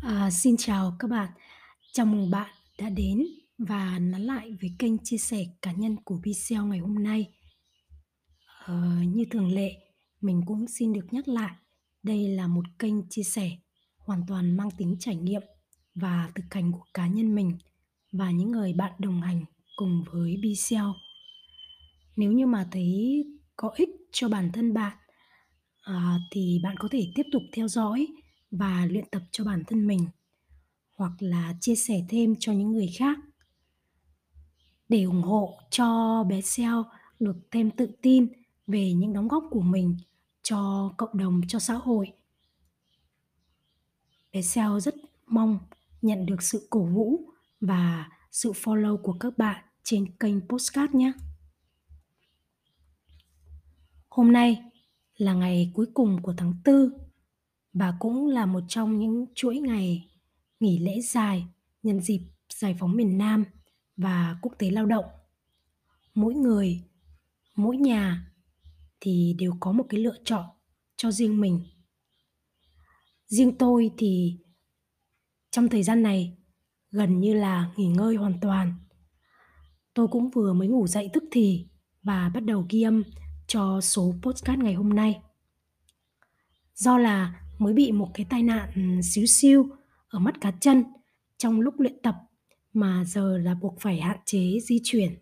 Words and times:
À, 0.00 0.30
xin 0.30 0.56
chào 0.56 0.96
các 0.98 1.08
bạn. 1.08 1.28
Chào 1.92 2.06
mừng 2.06 2.30
bạn 2.30 2.50
đã 2.78 2.88
đến 2.88 3.26
và 3.58 3.98
nán 3.98 4.22
lại 4.22 4.56
với 4.60 4.70
kênh 4.78 4.98
chia 5.04 5.18
sẻ 5.18 5.44
cá 5.62 5.72
nhân 5.72 5.96
của 6.04 6.20
Pixel 6.24 6.60
ngày 6.60 6.78
hôm 6.78 7.02
nay. 7.02 7.26
Ờ, 8.64 9.02
như 9.06 9.24
thường 9.30 9.54
lệ, 9.54 9.76
mình 10.20 10.42
cũng 10.46 10.66
xin 10.68 10.92
được 10.92 11.06
nhắc 11.10 11.28
lại, 11.28 11.54
đây 12.02 12.28
là 12.28 12.46
một 12.46 12.64
kênh 12.78 13.08
chia 13.08 13.22
sẻ 13.22 13.50
hoàn 13.98 14.22
toàn 14.28 14.56
mang 14.56 14.70
tính 14.70 14.96
trải 15.00 15.16
nghiệm 15.16 15.42
và 15.94 16.30
thực 16.34 16.44
hành 16.50 16.72
của 16.72 16.84
cá 16.94 17.06
nhân 17.06 17.34
mình 17.34 17.58
và 18.12 18.30
những 18.30 18.50
người 18.50 18.72
bạn 18.72 18.92
đồng 18.98 19.22
hành 19.22 19.44
cùng 19.76 20.04
với 20.12 20.36
Pixel. 20.42 20.86
Nếu 22.16 22.32
như 22.32 22.46
mà 22.46 22.68
thấy 22.72 23.24
có 23.56 23.70
ích 23.76 23.90
cho 24.12 24.28
bản 24.28 24.52
thân 24.52 24.74
bạn 24.74 24.96
à, 25.82 26.18
thì 26.30 26.60
bạn 26.62 26.76
có 26.78 26.88
thể 26.90 27.06
tiếp 27.14 27.26
tục 27.32 27.42
theo 27.52 27.68
dõi 27.68 28.06
và 28.50 28.86
luyện 28.86 29.04
tập 29.10 29.22
cho 29.30 29.44
bản 29.44 29.64
thân 29.66 29.86
mình 29.86 30.06
hoặc 30.96 31.12
là 31.18 31.54
chia 31.60 31.74
sẻ 31.74 32.04
thêm 32.08 32.34
cho 32.38 32.52
những 32.52 32.72
người 32.72 32.90
khác 32.98 33.18
để 34.88 35.02
ủng 35.02 35.22
hộ 35.22 35.58
cho 35.70 36.24
bé 36.28 36.40
Seo 36.40 36.84
được 37.20 37.36
thêm 37.50 37.70
tự 37.70 37.90
tin 38.02 38.32
về 38.66 38.92
những 38.92 39.12
đóng 39.12 39.28
góp 39.28 39.44
của 39.50 39.60
mình 39.60 39.96
cho 40.42 40.92
cộng 40.96 41.18
đồng, 41.18 41.40
cho 41.48 41.58
xã 41.58 41.74
hội. 41.74 42.12
Bé 44.32 44.42
Seo 44.42 44.80
rất 44.80 44.94
mong 45.26 45.58
nhận 46.02 46.26
được 46.26 46.42
sự 46.42 46.66
cổ 46.70 46.84
vũ 46.84 47.20
và 47.60 48.08
sự 48.30 48.52
follow 48.52 48.96
của 48.96 49.12
các 49.12 49.38
bạn 49.38 49.64
trên 49.82 50.16
kênh 50.16 50.48
Postcard 50.48 50.94
nhé. 50.94 51.12
Hôm 54.08 54.32
nay 54.32 54.62
là 55.16 55.34
ngày 55.34 55.72
cuối 55.74 55.86
cùng 55.94 56.22
của 56.22 56.34
tháng 56.36 56.54
4 56.64 57.09
và 57.72 57.94
cũng 57.98 58.26
là 58.26 58.46
một 58.46 58.62
trong 58.68 58.98
những 58.98 59.26
chuỗi 59.34 59.58
ngày 59.58 60.10
nghỉ 60.60 60.78
lễ 60.78 61.00
dài 61.00 61.46
nhân 61.82 62.00
dịp 62.00 62.20
giải 62.48 62.76
phóng 62.78 62.96
miền 62.96 63.18
Nam 63.18 63.44
và 63.96 64.38
quốc 64.42 64.52
tế 64.58 64.70
lao 64.70 64.86
động. 64.86 65.04
Mỗi 66.14 66.34
người, 66.34 66.82
mỗi 67.56 67.76
nhà 67.76 68.32
thì 69.00 69.34
đều 69.38 69.56
có 69.60 69.72
một 69.72 69.86
cái 69.88 70.00
lựa 70.00 70.16
chọn 70.24 70.44
cho 70.96 71.10
riêng 71.10 71.40
mình. 71.40 71.64
Riêng 73.26 73.58
tôi 73.58 73.90
thì 73.98 74.38
trong 75.50 75.68
thời 75.68 75.82
gian 75.82 76.02
này 76.02 76.36
gần 76.90 77.20
như 77.20 77.34
là 77.34 77.70
nghỉ 77.76 77.86
ngơi 77.86 78.16
hoàn 78.16 78.40
toàn. 78.40 78.74
Tôi 79.94 80.08
cũng 80.08 80.30
vừa 80.30 80.52
mới 80.52 80.68
ngủ 80.68 80.86
dậy 80.86 81.10
tức 81.12 81.24
thì 81.30 81.66
và 82.02 82.28
bắt 82.34 82.40
đầu 82.40 82.66
ghi 82.68 82.82
âm 82.82 83.02
cho 83.46 83.80
số 83.80 84.14
podcast 84.22 84.58
ngày 84.58 84.74
hôm 84.74 84.88
nay. 84.88 85.20
Do 86.74 86.98
là 86.98 87.42
mới 87.60 87.74
bị 87.74 87.92
một 87.92 88.10
cái 88.14 88.26
tai 88.30 88.42
nạn 88.42 88.70
ừ, 88.74 89.02
xíu 89.02 89.26
xiu 89.26 89.66
ở 90.08 90.18
mắt 90.18 90.40
cá 90.40 90.50
chân 90.60 90.84
trong 91.38 91.60
lúc 91.60 91.74
luyện 91.80 92.02
tập 92.02 92.14
mà 92.72 93.04
giờ 93.04 93.38
là 93.38 93.54
buộc 93.54 93.80
phải 93.80 94.00
hạn 94.00 94.18
chế 94.24 94.58
di 94.68 94.80
chuyển, 94.84 95.14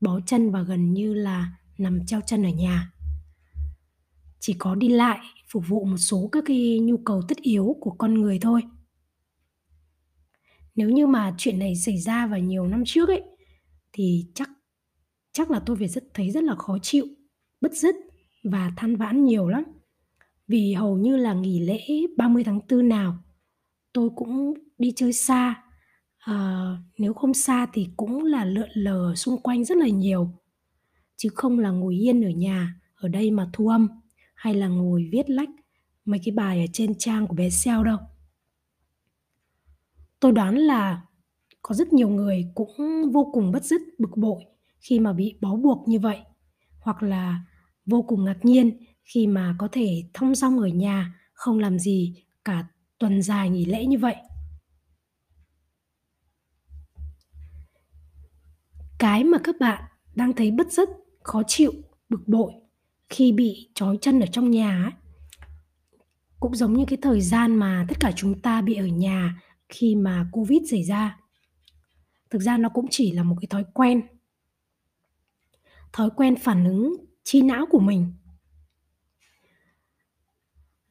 bó 0.00 0.20
chân 0.26 0.50
và 0.50 0.62
gần 0.62 0.92
như 0.92 1.14
là 1.14 1.52
nằm 1.78 2.06
treo 2.06 2.20
chân 2.26 2.42
ở 2.42 2.50
nhà. 2.50 2.92
Chỉ 4.40 4.54
có 4.58 4.74
đi 4.74 4.88
lại 4.88 5.18
phục 5.52 5.68
vụ 5.68 5.84
một 5.84 5.96
số 5.96 6.28
các 6.32 6.44
cái 6.46 6.78
nhu 6.78 6.96
cầu 6.96 7.22
tất 7.28 7.38
yếu 7.38 7.76
của 7.80 7.90
con 7.90 8.14
người 8.14 8.38
thôi. 8.38 8.62
Nếu 10.74 10.90
như 10.90 11.06
mà 11.06 11.34
chuyện 11.38 11.58
này 11.58 11.76
xảy 11.76 11.98
ra 11.98 12.26
vào 12.26 12.40
nhiều 12.40 12.66
năm 12.66 12.82
trước 12.86 13.08
ấy 13.08 13.22
thì 13.92 14.26
chắc 14.34 14.50
chắc 15.32 15.50
là 15.50 15.60
tôi 15.66 15.76
phải 15.76 15.88
rất 15.88 16.04
thấy 16.14 16.30
rất 16.30 16.44
là 16.44 16.54
khó 16.54 16.78
chịu, 16.82 17.06
bứt 17.60 17.72
rứt 17.72 17.94
và 18.44 18.72
than 18.76 18.96
vãn 18.96 19.24
nhiều 19.24 19.48
lắm. 19.48 19.64
Vì 20.48 20.72
hầu 20.72 20.96
như 20.96 21.16
là 21.16 21.34
nghỉ 21.34 21.60
lễ 21.60 21.86
30 22.16 22.44
tháng 22.44 22.60
4 22.70 22.88
nào 22.88 23.18
tôi 23.92 24.10
cũng 24.16 24.54
đi 24.78 24.92
chơi 24.96 25.12
xa. 25.12 25.62
À, 26.18 26.76
nếu 26.98 27.14
không 27.14 27.34
xa 27.34 27.66
thì 27.72 27.88
cũng 27.96 28.24
là 28.24 28.44
lượn 28.44 28.68
lờ 28.74 29.14
xung 29.14 29.40
quanh 29.42 29.64
rất 29.64 29.78
là 29.78 29.88
nhiều 29.88 30.30
chứ 31.16 31.28
không 31.34 31.58
là 31.58 31.70
ngồi 31.70 31.94
yên 31.94 32.24
ở 32.24 32.30
nhà 32.30 32.80
ở 32.94 33.08
đây 33.08 33.30
mà 33.30 33.50
thu 33.52 33.68
âm 33.68 33.88
hay 34.34 34.54
là 34.54 34.68
ngồi 34.68 35.08
viết 35.12 35.30
lách 35.30 35.48
mấy 36.04 36.20
cái 36.24 36.32
bài 36.32 36.60
ở 36.60 36.66
trên 36.72 36.94
trang 36.98 37.26
của 37.26 37.34
bé 37.34 37.50
Seo 37.50 37.84
đâu. 37.84 37.98
Tôi 40.20 40.32
đoán 40.32 40.56
là 40.56 41.02
có 41.62 41.74
rất 41.74 41.92
nhiều 41.92 42.08
người 42.08 42.50
cũng 42.54 42.76
vô 43.12 43.30
cùng 43.32 43.52
bất 43.52 43.64
dứt 43.64 43.80
bực 43.98 44.16
bội 44.16 44.44
khi 44.80 45.00
mà 45.00 45.12
bị 45.12 45.38
bó 45.40 45.56
buộc 45.56 45.88
như 45.88 46.00
vậy 46.00 46.18
hoặc 46.80 47.02
là 47.02 47.44
vô 47.86 48.02
cùng 48.02 48.24
ngạc 48.24 48.38
nhiên 48.42 48.78
khi 49.14 49.26
mà 49.26 49.54
có 49.58 49.68
thể 49.72 50.04
thong 50.14 50.34
dong 50.34 50.58
ở 50.58 50.66
nhà, 50.66 51.14
không 51.32 51.58
làm 51.58 51.78
gì 51.78 52.24
cả 52.44 52.64
tuần 52.98 53.22
dài 53.22 53.50
nghỉ 53.50 53.64
lễ 53.64 53.86
như 53.86 53.98
vậy. 53.98 54.16
Cái 58.98 59.24
mà 59.24 59.38
các 59.44 59.54
bạn 59.60 59.84
đang 60.14 60.32
thấy 60.32 60.50
bất 60.50 60.72
dứt 60.72 60.88
khó 61.22 61.42
chịu, 61.46 61.72
bực 62.08 62.28
bội 62.28 62.52
khi 63.08 63.32
bị 63.32 63.70
trói 63.74 63.98
chân 64.00 64.20
ở 64.20 64.26
trong 64.26 64.50
nhà 64.50 64.82
ấy, 64.84 64.92
cũng 66.40 66.54
giống 66.54 66.72
như 66.72 66.84
cái 66.88 66.98
thời 67.02 67.20
gian 67.20 67.56
mà 67.56 67.86
tất 67.88 68.00
cả 68.00 68.12
chúng 68.16 68.40
ta 68.40 68.62
bị 68.62 68.74
ở 68.74 68.86
nhà 68.86 69.42
khi 69.68 69.94
mà 69.94 70.28
covid 70.32 70.58
xảy 70.70 70.82
ra. 70.84 71.20
Thực 72.30 72.42
ra 72.42 72.58
nó 72.58 72.68
cũng 72.68 72.86
chỉ 72.90 73.12
là 73.12 73.22
một 73.22 73.36
cái 73.40 73.46
thói 73.50 73.64
quen. 73.74 74.02
Thói 75.92 76.10
quen 76.16 76.36
phản 76.36 76.64
ứng 76.64 76.96
trí 77.24 77.42
não 77.42 77.66
của 77.70 77.80
mình 77.80 78.12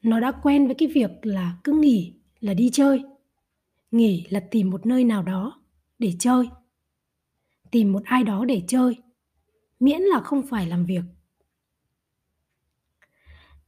nó 0.01 0.19
đã 0.19 0.31
quen 0.31 0.65
với 0.65 0.75
cái 0.75 0.87
việc 0.87 1.11
là 1.21 1.57
cứ 1.63 1.73
nghỉ 1.73 2.13
là 2.39 2.53
đi 2.53 2.69
chơi. 2.73 3.03
Nghỉ 3.91 4.25
là 4.29 4.39
tìm 4.51 4.69
một 4.69 4.85
nơi 4.85 5.03
nào 5.03 5.23
đó 5.23 5.61
để 5.99 6.13
chơi. 6.19 6.49
Tìm 7.71 7.93
một 7.93 8.03
ai 8.05 8.23
đó 8.23 8.45
để 8.45 8.63
chơi, 8.67 8.95
miễn 9.79 10.01
là 10.01 10.19
không 10.19 10.47
phải 10.47 10.67
làm 10.67 10.85
việc. 10.85 11.03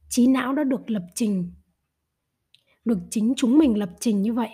Trí 0.08 0.26
não 0.26 0.54
đã 0.54 0.64
được 0.64 0.90
lập 0.90 1.06
trình, 1.14 1.52
được 2.84 2.98
chính 3.10 3.34
chúng 3.36 3.58
mình 3.58 3.78
lập 3.78 3.90
trình 4.00 4.22
như 4.22 4.32
vậy. 4.32 4.50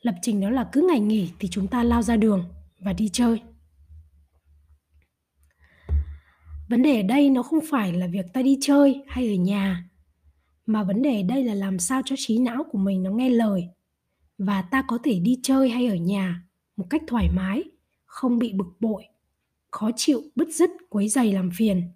Lập 0.00 0.14
trình 0.22 0.40
đó 0.40 0.50
là 0.50 0.68
cứ 0.72 0.86
ngày 0.88 1.00
nghỉ 1.00 1.30
thì 1.38 1.48
chúng 1.48 1.68
ta 1.68 1.82
lao 1.82 2.02
ra 2.02 2.16
đường 2.16 2.44
và 2.78 2.92
đi 2.92 3.08
chơi. 3.08 3.42
Vấn 6.68 6.82
đề 6.82 6.96
ở 6.96 7.02
đây 7.02 7.30
nó 7.30 7.42
không 7.42 7.60
phải 7.70 7.92
là 7.92 8.06
việc 8.06 8.26
ta 8.32 8.42
đi 8.42 8.58
chơi 8.60 9.04
hay 9.06 9.28
ở 9.28 9.34
nhà, 9.34 9.90
mà 10.66 10.82
vấn 10.82 11.02
đề 11.02 11.20
ở 11.20 11.26
đây 11.28 11.44
là 11.44 11.54
làm 11.54 11.78
sao 11.78 12.02
cho 12.04 12.16
trí 12.18 12.38
não 12.38 12.64
của 12.70 12.78
mình 12.78 13.02
nó 13.02 13.10
nghe 13.10 13.30
lời 13.30 13.68
và 14.38 14.62
ta 14.62 14.84
có 14.88 14.98
thể 15.04 15.18
đi 15.18 15.40
chơi 15.42 15.68
hay 15.68 15.86
ở 15.86 15.94
nhà 15.94 16.42
một 16.76 16.86
cách 16.90 17.02
thoải 17.06 17.28
mái, 17.34 17.64
không 18.06 18.38
bị 18.38 18.52
bực 18.52 18.76
bội, 18.80 19.04
khó 19.70 19.90
chịu, 19.96 20.22
bứt 20.36 20.48
rứt, 20.48 20.70
quấy 20.88 21.08
dày 21.08 21.32
làm 21.32 21.50
phiền. 21.54 21.92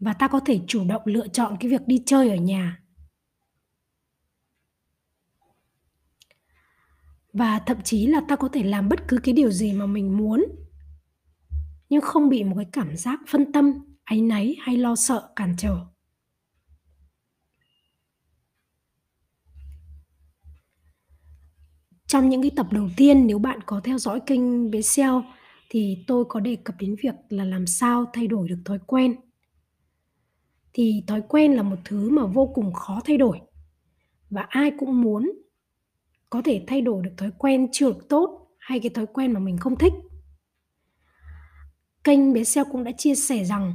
Và 0.00 0.12
ta 0.12 0.28
có 0.28 0.40
thể 0.40 0.60
chủ 0.66 0.84
động 0.84 1.02
lựa 1.04 1.28
chọn 1.28 1.56
cái 1.60 1.70
việc 1.70 1.86
đi 1.86 2.02
chơi 2.06 2.30
ở 2.30 2.36
nhà. 2.36 2.82
Và 7.32 7.58
thậm 7.58 7.82
chí 7.84 8.06
là 8.06 8.20
ta 8.28 8.36
có 8.36 8.48
thể 8.48 8.62
làm 8.62 8.88
bất 8.88 9.08
cứ 9.08 9.18
cái 9.22 9.32
điều 9.34 9.50
gì 9.50 9.72
mà 9.72 9.86
mình 9.86 10.16
muốn 10.16 10.44
nhưng 11.92 12.00
không 12.00 12.28
bị 12.28 12.44
một 12.44 12.54
cái 12.56 12.66
cảm 12.72 12.96
giác 12.96 13.20
phân 13.28 13.52
tâm, 13.52 13.72
áy 14.04 14.20
náy 14.20 14.56
hay 14.60 14.76
lo 14.76 14.96
sợ, 14.96 15.32
cản 15.36 15.54
trở. 15.58 15.76
Trong 22.06 22.28
những 22.28 22.42
cái 22.42 22.50
tập 22.56 22.66
đầu 22.70 22.88
tiên, 22.96 23.26
nếu 23.26 23.38
bạn 23.38 23.60
có 23.66 23.80
theo 23.84 23.98
dõi 23.98 24.20
kênh 24.26 24.70
bé 24.70 24.82
Seo 24.82 25.24
thì 25.70 26.04
tôi 26.06 26.24
có 26.28 26.40
đề 26.40 26.56
cập 26.56 26.76
đến 26.78 26.96
việc 27.02 27.14
là 27.28 27.44
làm 27.44 27.66
sao 27.66 28.04
thay 28.12 28.26
đổi 28.26 28.48
được 28.48 28.58
thói 28.64 28.78
quen. 28.86 29.16
Thì 30.72 31.04
thói 31.06 31.22
quen 31.28 31.52
là 31.52 31.62
một 31.62 31.78
thứ 31.84 32.10
mà 32.10 32.26
vô 32.26 32.46
cùng 32.54 32.72
khó 32.72 33.00
thay 33.04 33.16
đổi 33.16 33.40
và 34.30 34.42
ai 34.48 34.72
cũng 34.78 35.02
muốn 35.02 35.32
có 36.30 36.42
thể 36.44 36.64
thay 36.66 36.80
đổi 36.80 37.02
được 37.04 37.12
thói 37.16 37.30
quen 37.38 37.68
chưa 37.72 37.92
được 37.92 38.08
tốt 38.08 38.48
hay 38.58 38.80
cái 38.80 38.90
thói 38.90 39.06
quen 39.06 39.32
mà 39.32 39.40
mình 39.40 39.58
không 39.58 39.76
thích 39.76 39.92
kênh 42.04 42.32
bé 42.32 42.44
Seo 42.44 42.64
cũng 42.64 42.84
đã 42.84 42.92
chia 42.92 43.14
sẻ 43.14 43.44
rằng 43.44 43.74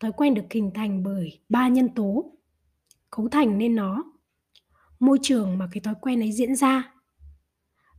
thói 0.00 0.12
quen 0.12 0.34
được 0.34 0.44
hình 0.50 0.70
thành 0.74 1.02
bởi 1.02 1.40
ba 1.48 1.68
nhân 1.68 1.88
tố, 1.94 2.32
cấu 3.10 3.28
thành 3.28 3.58
nên 3.58 3.74
nó, 3.74 4.04
môi 5.00 5.18
trường 5.22 5.58
mà 5.58 5.68
cái 5.72 5.80
thói 5.80 5.94
quen 6.00 6.20
ấy 6.20 6.32
diễn 6.32 6.56
ra, 6.56 6.92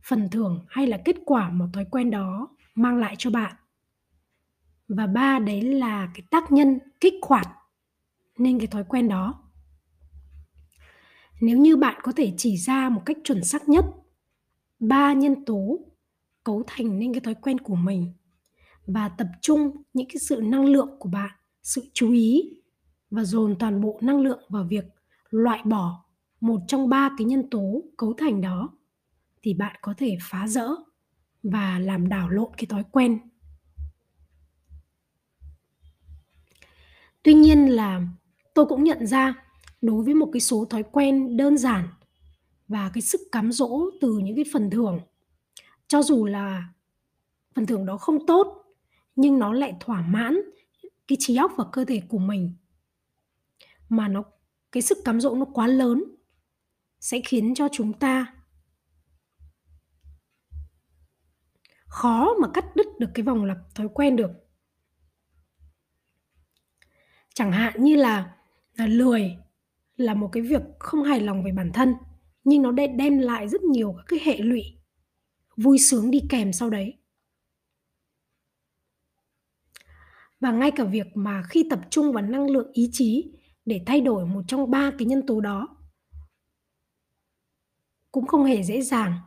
phần 0.02 0.28
thưởng 0.28 0.64
hay 0.68 0.86
là 0.86 0.98
kết 1.04 1.16
quả 1.24 1.50
mà 1.50 1.66
thói 1.72 1.84
quen 1.90 2.10
đó 2.10 2.48
mang 2.74 2.96
lại 2.96 3.14
cho 3.18 3.30
bạn. 3.30 3.56
Và 4.88 5.06
ba 5.06 5.38
đấy 5.38 5.62
là 5.62 6.10
cái 6.14 6.22
tác 6.30 6.52
nhân 6.52 6.78
kích 7.00 7.14
hoạt 7.22 7.46
nên 8.38 8.58
cái 8.58 8.66
thói 8.66 8.84
quen 8.84 9.08
đó. 9.08 9.42
Nếu 11.40 11.58
như 11.58 11.76
bạn 11.76 12.00
có 12.02 12.12
thể 12.12 12.34
chỉ 12.36 12.56
ra 12.56 12.88
một 12.88 13.02
cách 13.06 13.16
chuẩn 13.24 13.44
xác 13.44 13.68
nhất 13.68 13.84
ba 14.80 15.12
nhân 15.12 15.44
tố 15.44 15.78
cấu 16.44 16.62
thành 16.66 16.98
nên 16.98 17.12
cái 17.12 17.20
thói 17.20 17.34
quen 17.34 17.58
của 17.58 17.74
mình 17.74 18.12
và 18.88 19.08
tập 19.08 19.26
trung 19.42 19.82
những 19.92 20.08
cái 20.08 20.16
sự 20.20 20.40
năng 20.44 20.64
lượng 20.64 20.96
của 20.98 21.08
bạn, 21.08 21.30
sự 21.62 21.90
chú 21.92 22.12
ý 22.12 22.42
và 23.10 23.24
dồn 23.24 23.56
toàn 23.58 23.80
bộ 23.80 23.98
năng 24.02 24.20
lượng 24.20 24.40
vào 24.48 24.64
việc 24.64 24.84
loại 25.30 25.60
bỏ 25.64 26.04
một 26.40 26.60
trong 26.68 26.88
ba 26.88 27.10
cái 27.18 27.24
nhân 27.24 27.50
tố 27.50 27.82
cấu 27.96 28.14
thành 28.18 28.40
đó, 28.40 28.68
thì 29.42 29.54
bạn 29.54 29.76
có 29.82 29.94
thể 29.96 30.18
phá 30.22 30.48
rỡ 30.48 30.68
và 31.42 31.78
làm 31.78 32.08
đảo 32.08 32.28
lộn 32.28 32.50
cái 32.56 32.66
thói 32.66 32.84
quen. 32.90 33.18
Tuy 37.22 37.34
nhiên 37.34 37.66
là 37.66 38.02
tôi 38.54 38.66
cũng 38.66 38.84
nhận 38.84 39.06
ra 39.06 39.44
đối 39.82 40.04
với 40.04 40.14
một 40.14 40.28
cái 40.32 40.40
số 40.40 40.64
thói 40.64 40.82
quen 40.82 41.36
đơn 41.36 41.58
giản 41.58 41.88
và 42.68 42.90
cái 42.94 43.02
sức 43.02 43.20
cám 43.32 43.52
dỗ 43.52 43.90
từ 44.00 44.18
những 44.18 44.36
cái 44.36 44.44
phần 44.52 44.70
thưởng, 44.70 45.00
cho 45.88 46.02
dù 46.02 46.26
là 46.26 46.68
phần 47.54 47.66
thưởng 47.66 47.86
đó 47.86 47.96
không 47.96 48.26
tốt 48.26 48.64
nhưng 49.18 49.38
nó 49.38 49.52
lại 49.52 49.74
thỏa 49.80 50.02
mãn 50.02 50.40
cái 51.08 51.16
trí 51.20 51.36
óc 51.36 51.52
và 51.56 51.64
cơ 51.72 51.84
thể 51.84 52.02
của 52.08 52.18
mình. 52.18 52.54
Mà 53.88 54.08
nó 54.08 54.22
cái 54.72 54.82
sức 54.82 54.98
cám 55.04 55.20
dỗ 55.20 55.34
nó 55.34 55.44
quá 55.44 55.66
lớn 55.66 56.04
sẽ 57.00 57.20
khiến 57.24 57.54
cho 57.54 57.68
chúng 57.72 57.92
ta 57.92 58.34
khó 61.86 62.34
mà 62.40 62.48
cắt 62.54 62.76
đứt 62.76 62.86
được 62.98 63.10
cái 63.14 63.22
vòng 63.22 63.44
lặp 63.44 63.58
thói 63.74 63.88
quen 63.94 64.16
được. 64.16 64.30
Chẳng 67.34 67.52
hạn 67.52 67.84
như 67.84 67.96
là, 67.96 68.36
là 68.74 68.86
lười 68.86 69.36
là 69.96 70.14
một 70.14 70.28
cái 70.32 70.42
việc 70.42 70.62
không 70.78 71.02
hài 71.02 71.20
lòng 71.20 71.44
về 71.44 71.52
bản 71.52 71.70
thân 71.74 71.94
nhưng 72.44 72.62
nó 72.62 72.72
đem 72.72 73.18
lại 73.18 73.48
rất 73.48 73.62
nhiều 73.62 73.94
các 73.96 74.04
cái 74.08 74.18
hệ 74.22 74.38
lụy 74.38 74.62
vui 75.56 75.78
sướng 75.78 76.10
đi 76.10 76.20
kèm 76.28 76.52
sau 76.52 76.70
đấy. 76.70 76.97
Và 80.40 80.52
ngay 80.52 80.70
cả 80.70 80.84
việc 80.84 81.06
mà 81.14 81.42
khi 81.42 81.66
tập 81.70 81.80
trung 81.90 82.12
vào 82.12 82.22
năng 82.22 82.50
lượng 82.50 82.70
ý 82.72 82.88
chí 82.92 83.32
để 83.64 83.80
thay 83.86 84.00
đổi 84.00 84.26
một 84.26 84.42
trong 84.48 84.70
ba 84.70 84.90
cái 84.98 85.06
nhân 85.06 85.26
tố 85.26 85.40
đó, 85.40 85.76
cũng 88.12 88.26
không 88.26 88.44
hề 88.44 88.62
dễ 88.62 88.82
dàng. 88.82 89.18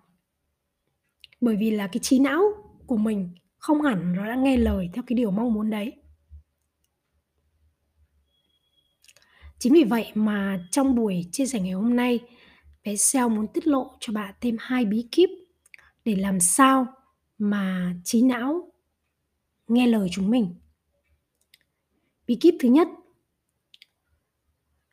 Bởi 1.41 1.55
vì 1.55 1.71
là 1.71 1.87
cái 1.87 1.99
trí 1.99 2.19
não 2.19 2.41
của 2.87 2.97
mình 2.97 3.29
không 3.57 3.81
hẳn 3.81 4.13
nó 4.15 4.25
đã 4.27 4.35
nghe 4.35 4.57
lời 4.57 4.89
theo 4.93 5.03
cái 5.07 5.15
điều 5.15 5.31
mong 5.31 5.53
muốn 5.53 5.69
đấy. 5.69 5.93
Chính 9.59 9.73
vì 9.73 9.83
vậy 9.83 10.11
mà 10.15 10.67
trong 10.71 10.95
buổi 10.95 11.25
chia 11.31 11.45
sẻ 11.45 11.59
ngày 11.59 11.71
hôm 11.71 11.95
nay, 11.95 12.19
bé 12.83 12.95
Seo 12.95 13.29
muốn 13.29 13.47
tiết 13.47 13.67
lộ 13.67 13.91
cho 13.99 14.13
bạn 14.13 14.35
thêm 14.41 14.57
hai 14.59 14.85
bí 14.85 15.07
kíp 15.11 15.29
để 16.05 16.15
làm 16.15 16.39
sao 16.39 16.87
mà 17.37 17.93
trí 18.03 18.21
não 18.21 18.71
nghe 19.67 19.87
lời 19.87 20.09
chúng 20.11 20.29
mình 20.29 20.55
bí 22.31 22.37
kíp 22.41 22.55
thứ 22.59 22.69
nhất, 22.69 22.87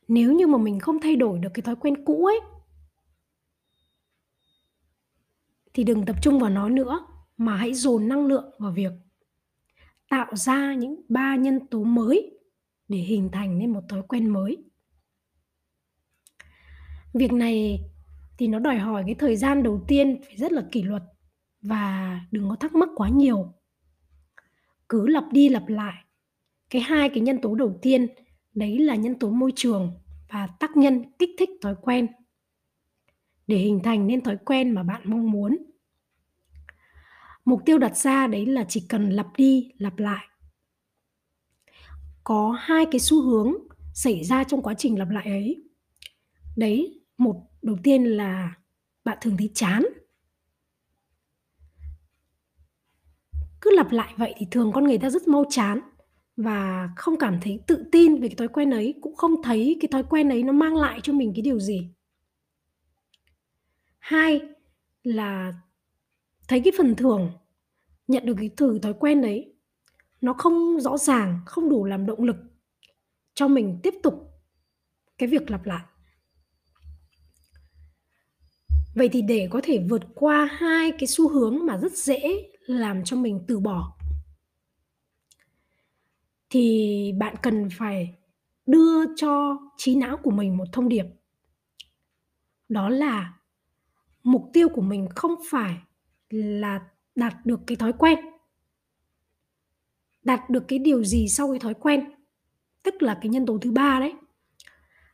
nếu 0.08 0.32
như 0.32 0.46
mà 0.46 0.58
mình 0.58 0.80
không 0.80 1.00
thay 1.00 1.16
đổi 1.16 1.38
được 1.38 1.48
cái 1.54 1.62
thói 1.62 1.76
quen 1.76 2.04
cũ 2.04 2.26
ấy, 2.26 2.40
thì 5.74 5.84
đừng 5.84 6.06
tập 6.06 6.16
trung 6.22 6.38
vào 6.38 6.50
nó 6.50 6.68
nữa, 6.68 7.06
mà 7.36 7.56
hãy 7.56 7.74
dồn 7.74 8.08
năng 8.08 8.26
lượng 8.26 8.54
vào 8.58 8.72
việc 8.72 8.92
tạo 10.08 10.36
ra 10.36 10.74
những 10.74 11.02
ba 11.08 11.36
nhân 11.36 11.66
tố 11.66 11.84
mới 11.84 12.38
để 12.88 12.98
hình 12.98 13.28
thành 13.32 13.58
nên 13.58 13.72
một 13.72 13.82
thói 13.88 14.02
quen 14.08 14.30
mới. 14.30 14.56
Việc 17.14 17.32
này 17.32 17.80
thì 18.38 18.48
nó 18.48 18.58
đòi 18.58 18.78
hỏi 18.78 19.02
cái 19.06 19.14
thời 19.14 19.36
gian 19.36 19.62
đầu 19.62 19.84
tiên 19.88 20.20
phải 20.26 20.36
rất 20.36 20.52
là 20.52 20.68
kỷ 20.72 20.82
luật 20.82 21.02
và 21.62 22.20
đừng 22.30 22.48
có 22.48 22.56
thắc 22.56 22.74
mắc 22.74 22.88
quá 22.96 23.08
nhiều. 23.08 23.54
Cứ 24.88 25.06
lặp 25.06 25.24
đi 25.32 25.48
lặp 25.48 25.68
lại 25.68 26.04
cái 26.70 26.82
hai 26.82 27.08
cái 27.08 27.20
nhân 27.20 27.40
tố 27.40 27.54
đầu 27.54 27.78
tiên, 27.82 28.06
đấy 28.54 28.78
là 28.78 28.94
nhân 28.94 29.18
tố 29.18 29.30
môi 29.30 29.52
trường 29.56 29.92
và 30.28 30.46
tác 30.60 30.76
nhân 30.76 31.12
kích 31.18 31.30
thích 31.38 31.50
thói 31.62 31.74
quen. 31.82 32.06
Để 33.46 33.56
hình 33.56 33.80
thành 33.84 34.06
nên 34.06 34.20
thói 34.20 34.36
quen 34.44 34.70
mà 34.70 34.82
bạn 34.82 35.02
mong 35.04 35.30
muốn. 35.30 35.58
Mục 37.44 37.62
tiêu 37.66 37.78
đặt 37.78 37.96
ra 37.96 38.26
đấy 38.26 38.46
là 38.46 38.64
chỉ 38.68 38.86
cần 38.88 39.10
lặp 39.10 39.26
đi, 39.36 39.72
lặp 39.78 39.98
lại. 39.98 40.26
Có 42.24 42.50
hai 42.60 42.86
cái 42.90 43.00
xu 43.00 43.22
hướng 43.22 43.52
xảy 43.94 44.24
ra 44.24 44.44
trong 44.44 44.62
quá 44.62 44.74
trình 44.74 44.98
lặp 44.98 45.10
lại 45.10 45.26
ấy. 45.26 45.64
Đấy, 46.56 47.00
một 47.18 47.42
đầu 47.62 47.76
tiên 47.82 48.04
là 48.04 48.54
bạn 49.04 49.18
thường 49.20 49.36
thấy 49.36 49.50
chán. 49.54 49.82
Cứ 53.60 53.76
lặp 53.76 53.90
lại 53.90 54.14
vậy 54.16 54.34
thì 54.38 54.46
thường 54.50 54.72
con 54.74 54.84
người 54.84 54.98
ta 54.98 55.10
rất 55.10 55.28
mau 55.28 55.44
chán 55.50 55.80
và 56.38 56.90
không 56.96 57.18
cảm 57.18 57.38
thấy 57.42 57.60
tự 57.66 57.84
tin 57.92 58.20
về 58.20 58.28
cái 58.28 58.36
thói 58.36 58.48
quen 58.48 58.70
ấy, 58.70 58.94
cũng 59.00 59.16
không 59.16 59.42
thấy 59.42 59.76
cái 59.80 59.88
thói 59.92 60.02
quen 60.02 60.28
ấy 60.28 60.42
nó 60.42 60.52
mang 60.52 60.76
lại 60.76 61.00
cho 61.02 61.12
mình 61.12 61.32
cái 61.34 61.42
điều 61.42 61.60
gì. 61.60 61.90
Hai 63.98 64.40
là 65.02 65.54
thấy 66.48 66.60
cái 66.64 66.72
phần 66.78 66.94
thưởng, 66.94 67.30
nhận 68.08 68.26
được 68.26 68.34
cái 68.38 68.50
thử 68.56 68.78
thói 68.78 68.94
quen 68.94 69.22
đấy 69.22 69.54
nó 70.20 70.32
không 70.32 70.80
rõ 70.80 70.98
ràng, 70.98 71.40
không 71.46 71.68
đủ 71.68 71.84
làm 71.84 72.06
động 72.06 72.24
lực 72.24 72.36
cho 73.34 73.48
mình 73.48 73.80
tiếp 73.82 73.94
tục 74.02 74.14
cái 75.18 75.28
việc 75.28 75.50
lặp 75.50 75.66
lại. 75.66 75.84
Vậy 78.94 79.08
thì 79.08 79.22
để 79.22 79.48
có 79.50 79.60
thể 79.62 79.86
vượt 79.90 80.02
qua 80.14 80.48
hai 80.52 80.90
cái 80.90 81.06
xu 81.06 81.28
hướng 81.28 81.66
mà 81.66 81.78
rất 81.78 81.92
dễ 81.92 82.50
làm 82.66 83.04
cho 83.04 83.16
mình 83.16 83.44
từ 83.48 83.60
bỏ 83.60 83.97
thì 86.50 87.12
bạn 87.18 87.34
cần 87.42 87.68
phải 87.78 88.14
đưa 88.66 89.16
cho 89.16 89.58
trí 89.76 89.96
não 89.96 90.16
của 90.16 90.30
mình 90.30 90.56
một 90.56 90.64
thông 90.72 90.88
điệp. 90.88 91.04
Đó 92.68 92.88
là 92.88 93.38
mục 94.22 94.50
tiêu 94.52 94.68
của 94.68 94.82
mình 94.82 95.08
không 95.16 95.34
phải 95.50 95.78
là 96.30 96.80
đạt 97.14 97.46
được 97.46 97.60
cái 97.66 97.76
thói 97.76 97.92
quen, 97.92 98.18
đạt 100.22 100.50
được 100.50 100.64
cái 100.68 100.78
điều 100.78 101.04
gì 101.04 101.28
sau 101.28 101.50
cái 101.50 101.58
thói 101.58 101.74
quen, 101.74 102.10
tức 102.82 103.02
là 103.02 103.18
cái 103.22 103.28
nhân 103.28 103.46
tố 103.46 103.58
thứ 103.58 103.70
ba 103.70 104.00
đấy. 104.00 104.14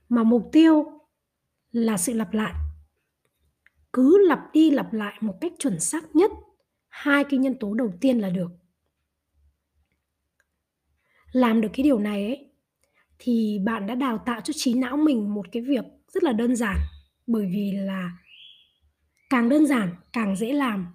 Mà 0.08 0.22
mục 0.22 0.48
tiêu 0.52 0.84
là 1.72 1.96
sự 1.96 2.12
lặp 2.12 2.32
lại. 2.32 2.54
Cứ 3.92 4.26
lặp 4.28 4.40
đi 4.52 4.70
lặp 4.70 4.92
lại 4.92 5.18
một 5.20 5.34
cách 5.40 5.52
chuẩn 5.58 5.80
xác 5.80 6.16
nhất, 6.16 6.30
hai 6.88 7.24
cái 7.24 7.38
nhân 7.38 7.58
tố 7.60 7.74
đầu 7.74 7.92
tiên 8.00 8.18
là 8.18 8.30
được 8.30 8.50
làm 11.34 11.60
được 11.60 11.68
cái 11.72 11.84
điều 11.84 11.98
này 11.98 12.26
ấy, 12.26 12.50
thì 13.18 13.58
bạn 13.64 13.86
đã 13.86 13.94
đào 13.94 14.18
tạo 14.26 14.40
cho 14.40 14.52
trí 14.56 14.74
não 14.74 14.96
mình 14.96 15.34
một 15.34 15.46
cái 15.52 15.62
việc 15.62 15.84
rất 16.08 16.22
là 16.22 16.32
đơn 16.32 16.56
giản. 16.56 16.76
Bởi 17.26 17.46
vì 17.46 17.72
là 17.72 18.10
càng 19.30 19.48
đơn 19.48 19.66
giản, 19.66 19.94
càng 20.12 20.36
dễ 20.36 20.52
làm, 20.52 20.86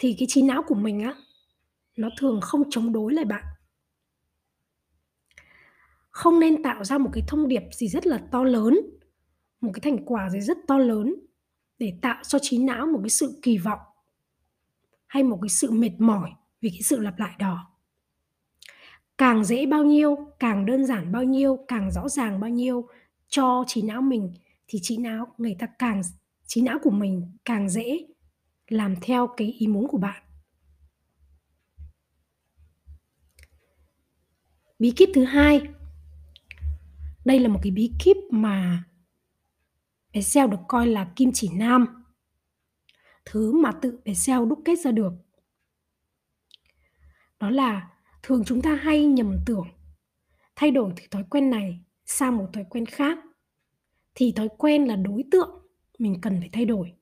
thì 0.00 0.16
cái 0.18 0.26
trí 0.28 0.42
não 0.42 0.62
của 0.66 0.74
mình 0.74 1.00
á, 1.00 1.14
nó 1.96 2.08
thường 2.18 2.40
không 2.40 2.62
chống 2.70 2.92
đối 2.92 3.12
lại 3.12 3.24
bạn. 3.24 3.44
Không 6.10 6.40
nên 6.40 6.62
tạo 6.62 6.84
ra 6.84 6.98
một 6.98 7.10
cái 7.12 7.24
thông 7.28 7.48
điệp 7.48 7.62
gì 7.72 7.88
rất 7.88 8.06
là 8.06 8.20
to 8.30 8.44
lớn, 8.44 8.80
một 9.60 9.70
cái 9.74 9.80
thành 9.80 10.04
quả 10.04 10.30
gì 10.30 10.40
rất 10.40 10.58
to 10.66 10.78
lớn 10.78 11.14
để 11.78 11.92
tạo 12.02 12.22
cho 12.24 12.38
trí 12.42 12.58
não 12.58 12.86
một 12.86 12.98
cái 13.02 13.10
sự 13.10 13.38
kỳ 13.42 13.58
vọng 13.58 13.80
hay 15.06 15.22
một 15.22 15.38
cái 15.42 15.48
sự 15.48 15.70
mệt 15.70 15.92
mỏi 15.98 16.30
vì 16.60 16.70
cái 16.70 16.82
sự 16.82 17.00
lặp 17.00 17.18
lại 17.18 17.34
đó 17.38 17.75
càng 19.18 19.44
dễ 19.44 19.66
bao 19.66 19.84
nhiêu, 19.84 20.16
càng 20.38 20.66
đơn 20.66 20.86
giản 20.86 21.12
bao 21.12 21.24
nhiêu, 21.24 21.64
càng 21.68 21.90
rõ 21.90 22.08
ràng 22.08 22.40
bao 22.40 22.50
nhiêu 22.50 22.88
cho 23.28 23.64
trí 23.66 23.82
não 23.82 24.02
mình, 24.02 24.34
thì 24.68 24.78
trí 24.82 24.96
não, 24.96 25.34
người 25.38 25.56
ta 25.58 25.66
càng, 25.78 26.02
trí 26.46 26.62
não 26.62 26.78
của 26.82 26.90
mình 26.90 27.32
càng 27.44 27.68
dễ 27.68 28.06
làm 28.68 28.94
theo 29.00 29.26
cái 29.36 29.52
ý 29.52 29.66
muốn 29.66 29.88
của 29.88 29.98
bạn. 29.98 30.22
Bí 34.78 34.90
kíp 34.96 35.08
thứ 35.14 35.24
hai. 35.24 35.60
Đây 37.24 37.40
là 37.40 37.48
một 37.48 37.58
cái 37.62 37.72
bí 37.72 37.92
kíp 37.98 38.16
mà 38.30 38.84
Excel 40.10 40.50
được 40.50 40.60
coi 40.68 40.86
là 40.86 41.12
kim 41.16 41.30
chỉ 41.34 41.50
nam. 41.54 42.04
Thứ 43.24 43.52
mà 43.52 43.72
tự 43.82 44.00
Excel 44.04 44.48
đúc 44.48 44.62
kết 44.64 44.76
ra 44.76 44.90
được. 44.90 45.12
Đó 47.40 47.50
là 47.50 47.90
thường 48.26 48.42
chúng 48.46 48.62
ta 48.62 48.74
hay 48.74 49.06
nhầm 49.06 49.38
tưởng 49.46 49.66
thay 50.56 50.70
đổi 50.70 50.92
từ 50.96 51.02
thói 51.10 51.24
quen 51.30 51.50
này 51.50 51.80
sang 52.04 52.36
một 52.36 52.48
thói 52.52 52.64
quen 52.70 52.86
khác. 52.86 53.18
Thì 54.14 54.32
thói 54.36 54.48
quen 54.58 54.84
là 54.84 54.96
đối 54.96 55.24
tượng 55.30 55.50
mình 55.98 56.20
cần 56.22 56.40
phải 56.40 56.48
thay 56.52 56.64
đổi. 56.64 56.92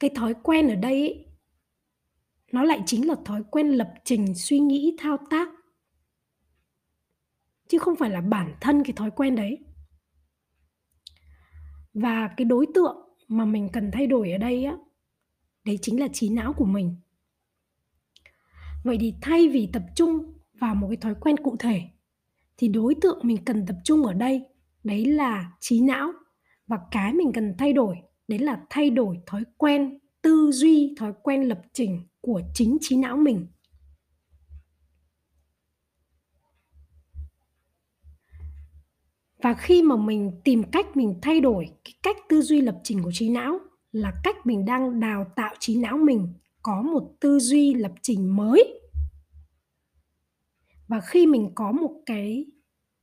Cái 0.00 0.10
thói 0.14 0.34
quen 0.42 0.68
ở 0.68 0.74
đây 0.74 1.00
ấy, 1.00 1.26
nó 2.52 2.62
lại 2.62 2.82
chính 2.86 3.08
là 3.08 3.14
thói 3.24 3.42
quen 3.50 3.68
lập 3.68 3.94
trình 4.04 4.34
suy 4.34 4.58
nghĩ 4.58 4.96
thao 4.98 5.18
tác. 5.30 5.48
Chứ 7.68 7.78
không 7.78 7.96
phải 7.96 8.10
là 8.10 8.20
bản 8.20 8.54
thân 8.60 8.84
cái 8.84 8.92
thói 8.92 9.10
quen 9.10 9.36
đấy. 9.36 9.58
Và 11.94 12.34
cái 12.36 12.44
đối 12.44 12.66
tượng 12.74 13.11
mà 13.36 13.44
mình 13.44 13.68
cần 13.72 13.90
thay 13.90 14.06
đổi 14.06 14.30
ở 14.30 14.38
đây 14.38 14.64
á 14.64 14.76
đấy 15.64 15.78
chính 15.82 16.00
là 16.00 16.08
trí 16.12 16.28
não 16.28 16.52
của 16.52 16.64
mình 16.64 16.96
Vậy 18.84 18.96
thì 19.00 19.14
thay 19.20 19.48
vì 19.48 19.68
tập 19.72 19.82
trung 19.94 20.32
vào 20.60 20.74
một 20.74 20.86
cái 20.88 20.96
thói 20.96 21.14
quen 21.20 21.36
cụ 21.36 21.56
thể, 21.58 21.82
thì 22.56 22.68
đối 22.68 22.94
tượng 22.94 23.18
mình 23.22 23.44
cần 23.44 23.66
tập 23.66 23.76
trung 23.84 24.02
ở 24.02 24.12
đây, 24.12 24.42
đấy 24.84 25.04
là 25.04 25.52
trí 25.60 25.80
não. 25.80 26.12
Và 26.66 26.78
cái 26.90 27.12
mình 27.12 27.32
cần 27.32 27.54
thay 27.58 27.72
đổi, 27.72 27.96
đấy 28.28 28.38
là 28.38 28.60
thay 28.70 28.90
đổi 28.90 29.18
thói 29.26 29.44
quen 29.56 29.98
tư 30.22 30.50
duy, 30.52 30.94
thói 30.98 31.12
quen 31.22 31.42
lập 31.42 31.62
trình 31.72 32.00
của 32.20 32.42
chính 32.54 32.78
trí 32.80 32.96
não 32.96 33.16
mình. 33.16 33.46
Và 39.42 39.54
khi 39.54 39.82
mà 39.82 39.96
mình 39.96 40.40
tìm 40.44 40.62
cách 40.72 40.96
mình 40.96 41.18
thay 41.22 41.40
đổi 41.40 41.66
cái 41.84 41.94
cách 42.02 42.16
tư 42.28 42.42
duy 42.42 42.60
lập 42.60 42.80
trình 42.84 43.02
của 43.02 43.12
trí 43.12 43.28
não 43.28 43.58
là 43.92 44.12
cách 44.24 44.46
mình 44.46 44.64
đang 44.64 45.00
đào 45.00 45.26
tạo 45.36 45.54
trí 45.58 45.76
não 45.76 45.96
mình 45.96 46.32
có 46.62 46.82
một 46.82 47.12
tư 47.20 47.38
duy 47.38 47.74
lập 47.74 47.92
trình 48.02 48.36
mới. 48.36 48.80
Và 50.88 51.00
khi 51.00 51.26
mình 51.26 51.52
có 51.54 51.72
một 51.72 52.02
cái 52.06 52.46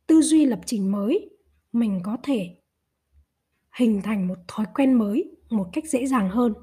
tư 0.08 0.22
duy 0.22 0.46
lập 0.46 0.60
trình 0.66 0.92
mới, 0.92 1.30
mình 1.72 2.00
có 2.04 2.18
thể 2.24 2.56
hình 3.78 4.02
thành 4.04 4.28
một 4.28 4.38
thói 4.48 4.66
quen 4.74 4.94
mới 4.94 5.36
một 5.50 5.70
cách 5.74 5.86
dễ 5.88 6.06
dàng 6.06 6.30
hơn. 6.30 6.54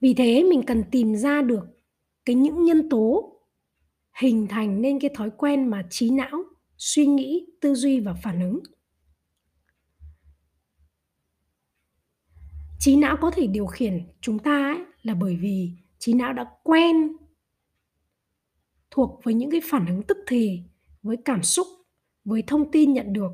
Vì 0.00 0.14
thế 0.14 0.42
mình 0.50 0.62
cần 0.66 0.84
tìm 0.90 1.14
ra 1.14 1.42
được 1.42 1.64
cái 2.24 2.36
những 2.36 2.64
nhân 2.64 2.88
tố 2.88 3.31
hình 4.20 4.46
thành 4.48 4.82
nên 4.82 5.00
cái 5.00 5.10
thói 5.14 5.30
quen 5.36 5.70
mà 5.70 5.82
trí 5.90 6.10
não 6.10 6.44
suy 6.78 7.06
nghĩ, 7.06 7.46
tư 7.60 7.74
duy 7.74 8.00
và 8.00 8.14
phản 8.14 8.40
ứng. 8.40 8.60
Trí 12.78 12.96
não 12.96 13.16
có 13.20 13.30
thể 13.30 13.46
điều 13.46 13.66
khiển 13.66 14.08
chúng 14.20 14.38
ta 14.38 14.72
ấy, 14.76 14.84
là 15.02 15.14
bởi 15.14 15.36
vì 15.36 15.70
trí 15.98 16.14
não 16.14 16.32
đã 16.32 16.44
quen 16.62 17.16
thuộc 18.90 19.20
với 19.24 19.34
những 19.34 19.50
cái 19.50 19.60
phản 19.64 19.86
ứng 19.86 20.02
tức 20.02 20.18
thì, 20.26 20.62
với 21.02 21.16
cảm 21.24 21.42
xúc, 21.42 21.66
với 22.24 22.42
thông 22.46 22.70
tin 22.70 22.92
nhận 22.92 23.12
được 23.12 23.32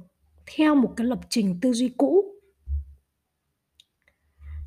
theo 0.56 0.74
một 0.74 0.94
cái 0.96 1.06
lập 1.06 1.20
trình 1.28 1.58
tư 1.62 1.72
duy 1.72 1.88
cũ. 1.96 2.24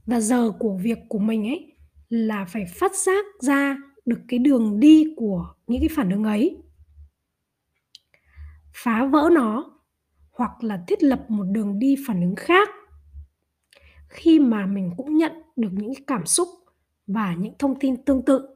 Và 0.06 0.20
giờ 0.20 0.52
của 0.60 0.78
việc 0.78 0.98
của 1.10 1.20
mình 1.20 1.48
ấy 1.48 1.76
là 2.10 2.46
phải 2.46 2.66
phát 2.66 2.96
giác 2.96 3.26
ra 3.40 3.78
được 4.06 4.20
cái 4.28 4.40
đường 4.40 4.80
đi 4.80 5.14
của 5.16 5.54
những 5.68 5.80
cái 5.82 5.90
phản 5.96 6.10
ứng 6.10 6.24
ấy. 6.24 6.58
Phá 8.74 9.06
vỡ 9.06 9.30
nó 9.32 9.80
hoặc 10.32 10.64
là 10.64 10.84
thiết 10.88 11.04
lập 11.04 11.26
một 11.30 11.44
đường 11.44 11.80
đi 11.80 11.96
phản 12.08 12.22
ứng 12.22 12.36
khác. 12.36 12.70
Khi 14.08 14.40
mà 14.40 14.66
mình 14.66 14.92
cũng 14.98 15.18
nhận 15.18 15.32
được 15.56 15.70
những 15.72 15.94
cảm 16.08 16.26
xúc 16.26 16.48
và 17.08 17.36
những 17.36 17.54
thông 17.60 17.80
tin 17.80 18.06
tương 18.06 18.26
tự. 18.26 18.48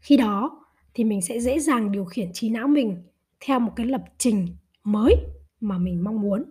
Khi 0.00 0.16
đó 0.16 0.64
thì 0.94 1.04
mình 1.04 1.22
sẽ 1.22 1.40
dễ 1.40 1.58
dàng 1.58 1.92
điều 1.92 2.04
khiển 2.04 2.32
trí 2.32 2.50
não 2.50 2.68
mình 2.68 3.02
theo 3.40 3.60
một 3.60 3.72
cái 3.76 3.86
lập 3.86 4.04
trình 4.18 4.48
mới 4.84 5.16
mà 5.60 5.78
mình 5.78 6.04
mong 6.04 6.20
muốn. 6.20 6.44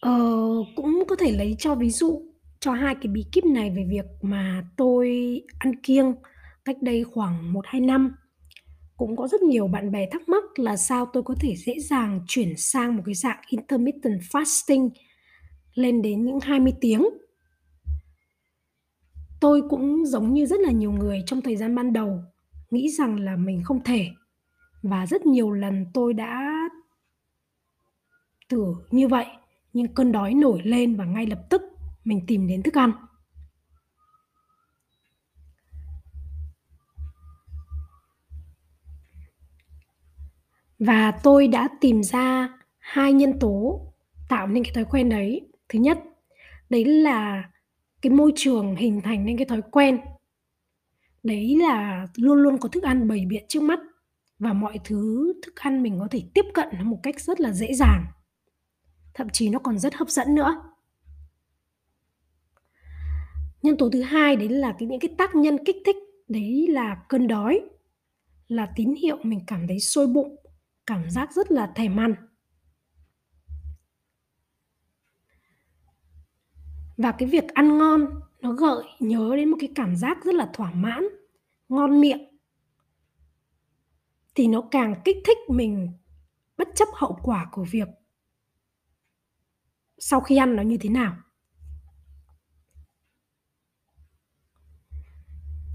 Ờ, 0.00 0.20
cũng 0.76 1.04
có 1.08 1.16
thể 1.16 1.32
lấy 1.32 1.56
cho 1.58 1.74
ví 1.74 1.90
dụ 1.90 2.22
cho 2.60 2.72
hai 2.72 2.94
cái 2.94 3.08
bí 3.12 3.24
kíp 3.32 3.44
này 3.44 3.70
về 3.70 3.86
việc 3.90 4.04
mà 4.22 4.64
tôi 4.76 5.10
ăn 5.58 5.76
kiêng 5.82 6.14
cách 6.64 6.76
đây 6.82 7.04
khoảng 7.04 7.52
1-2 7.52 7.80
năm. 7.80 8.14
Cũng 8.96 9.16
có 9.16 9.28
rất 9.28 9.42
nhiều 9.42 9.68
bạn 9.68 9.92
bè 9.92 10.08
thắc 10.12 10.28
mắc 10.28 10.58
là 10.58 10.76
sao 10.76 11.06
tôi 11.12 11.22
có 11.22 11.34
thể 11.40 11.54
dễ 11.56 11.74
dàng 11.78 12.20
chuyển 12.28 12.56
sang 12.56 12.96
một 12.96 13.02
cái 13.06 13.14
dạng 13.14 13.40
intermittent 13.48 14.20
fasting 14.20 14.90
lên 15.74 16.02
đến 16.02 16.24
những 16.24 16.40
20 16.40 16.72
tiếng. 16.80 17.08
Tôi 19.40 19.62
cũng 19.70 20.06
giống 20.06 20.34
như 20.34 20.46
rất 20.46 20.60
là 20.60 20.70
nhiều 20.70 20.92
người 20.92 21.22
trong 21.26 21.42
thời 21.42 21.56
gian 21.56 21.74
ban 21.74 21.92
đầu 21.92 22.22
nghĩ 22.70 22.88
rằng 22.88 23.20
là 23.20 23.36
mình 23.36 23.62
không 23.64 23.84
thể. 23.84 24.06
Và 24.82 25.06
rất 25.06 25.26
nhiều 25.26 25.50
lần 25.50 25.86
tôi 25.94 26.14
đã 26.14 26.50
thử 28.48 28.74
như 28.90 29.08
vậy, 29.08 29.26
nhưng 29.72 29.94
cơn 29.94 30.12
đói 30.12 30.34
nổi 30.34 30.60
lên 30.64 30.96
và 30.96 31.04
ngay 31.04 31.26
lập 31.26 31.40
tức 31.50 31.62
mình 32.04 32.26
tìm 32.26 32.46
đến 32.46 32.62
thức 32.62 32.74
ăn. 32.74 32.92
Và 40.78 41.10
tôi 41.22 41.48
đã 41.48 41.68
tìm 41.80 42.02
ra 42.02 42.48
hai 42.78 43.12
nhân 43.12 43.38
tố 43.38 43.80
tạo 44.28 44.46
nên 44.46 44.64
cái 44.64 44.72
thói 44.74 44.84
quen 44.84 45.08
đấy. 45.08 45.48
Thứ 45.68 45.78
nhất, 45.78 45.98
đấy 46.70 46.84
là 46.84 47.50
cái 48.02 48.10
môi 48.10 48.32
trường 48.36 48.76
hình 48.76 49.00
thành 49.00 49.24
nên 49.24 49.36
cái 49.36 49.46
thói 49.46 49.62
quen. 49.70 50.00
Đấy 51.22 51.56
là 51.56 52.06
luôn 52.16 52.38
luôn 52.38 52.58
có 52.58 52.68
thức 52.68 52.82
ăn 52.82 53.08
bày 53.08 53.26
biện 53.28 53.44
trước 53.48 53.62
mắt 53.62 53.80
và 54.38 54.52
mọi 54.52 54.78
thứ 54.84 55.32
thức 55.42 55.56
ăn 55.56 55.82
mình 55.82 55.98
có 56.00 56.08
thể 56.10 56.22
tiếp 56.34 56.44
cận 56.54 56.68
nó 56.78 56.84
một 56.84 56.98
cách 57.02 57.20
rất 57.20 57.40
là 57.40 57.52
dễ 57.52 57.74
dàng. 57.74 58.04
Thậm 59.14 59.28
chí 59.32 59.48
nó 59.48 59.58
còn 59.58 59.78
rất 59.78 59.94
hấp 59.94 60.08
dẫn 60.08 60.34
nữa. 60.34 60.62
Nhân 63.62 63.76
tố 63.76 63.90
thứ 63.90 64.02
hai 64.02 64.36
đấy 64.36 64.48
là 64.48 64.74
cái 64.78 64.88
những 64.88 65.00
cái 65.00 65.14
tác 65.18 65.34
nhân 65.34 65.64
kích 65.64 65.76
thích, 65.86 65.96
đấy 66.28 66.66
là 66.70 67.04
cơn 67.08 67.26
đói, 67.26 67.60
là 68.48 68.72
tín 68.76 68.94
hiệu 68.94 69.16
mình 69.22 69.40
cảm 69.46 69.66
thấy 69.68 69.80
sôi 69.80 70.06
bụng, 70.06 70.36
cảm 70.86 71.10
giác 71.10 71.32
rất 71.32 71.52
là 71.52 71.72
thèm 71.74 71.96
ăn. 71.96 72.14
Và 76.96 77.12
cái 77.12 77.28
việc 77.28 77.48
ăn 77.54 77.78
ngon 77.78 78.20
nó 78.40 78.52
gợi 78.52 78.84
nhớ 79.00 79.36
đến 79.36 79.50
một 79.50 79.56
cái 79.60 79.72
cảm 79.74 79.96
giác 79.96 80.24
rất 80.24 80.34
là 80.34 80.50
thỏa 80.52 80.70
mãn, 80.70 81.04
ngon 81.68 82.00
miệng. 82.00 82.28
Thì 84.34 84.46
nó 84.46 84.62
càng 84.70 84.94
kích 85.04 85.16
thích 85.24 85.38
mình 85.48 85.92
bất 86.56 86.68
chấp 86.74 86.88
hậu 86.94 87.18
quả 87.22 87.48
của 87.52 87.64
việc 87.70 87.88
sau 90.00 90.20
khi 90.20 90.36
ăn 90.36 90.56
nó 90.56 90.62
như 90.62 90.76
thế 90.80 90.88
nào. 90.90 91.16